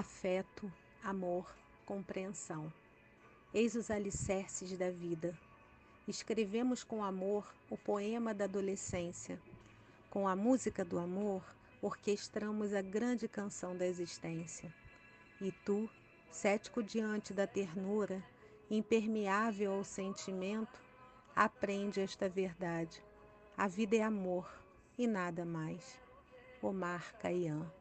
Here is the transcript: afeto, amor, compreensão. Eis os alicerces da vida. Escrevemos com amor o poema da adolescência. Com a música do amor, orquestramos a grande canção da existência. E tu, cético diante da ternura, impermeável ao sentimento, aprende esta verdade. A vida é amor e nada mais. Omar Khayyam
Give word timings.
afeto, 0.00 0.72
amor, 1.04 1.54
compreensão. 1.84 2.72
Eis 3.52 3.74
os 3.74 3.90
alicerces 3.90 4.76
da 4.78 4.90
vida. 4.90 5.38
Escrevemos 6.08 6.82
com 6.82 7.04
amor 7.04 7.54
o 7.68 7.76
poema 7.76 8.32
da 8.32 8.44
adolescência. 8.44 9.38
Com 10.08 10.26
a 10.26 10.34
música 10.34 10.82
do 10.86 10.98
amor, 10.98 11.44
orquestramos 11.82 12.72
a 12.72 12.80
grande 12.80 13.28
canção 13.28 13.76
da 13.76 13.86
existência. 13.86 14.74
E 15.38 15.52
tu, 15.52 15.88
cético 16.30 16.82
diante 16.82 17.34
da 17.34 17.46
ternura, 17.46 18.24
impermeável 18.70 19.74
ao 19.74 19.84
sentimento, 19.84 20.80
aprende 21.36 22.00
esta 22.00 22.26
verdade. 22.26 23.04
A 23.54 23.68
vida 23.68 23.96
é 23.96 24.02
amor 24.02 24.50
e 24.96 25.06
nada 25.06 25.44
mais. 25.44 26.00
Omar 26.62 27.14
Khayyam 27.18 27.79